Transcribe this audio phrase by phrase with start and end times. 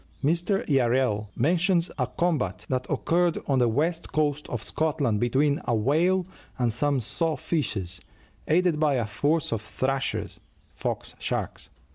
[0.23, 0.67] Mr.
[0.67, 6.25] Yarrel mentions a combat that occurred on the west coast of Scotland between a whale
[6.57, 8.01] and some saw fishes,
[8.47, 10.39] aided by a force of "thrashers"
[10.73, 11.69] (fox sharks).